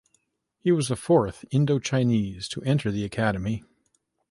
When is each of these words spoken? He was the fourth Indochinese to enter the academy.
He 0.57 0.71
was 0.71 0.87
the 0.87 0.95
fourth 0.95 1.45
Indochinese 1.53 2.47
to 2.49 2.63
enter 2.63 2.89
the 2.89 3.03
academy. 3.05 3.63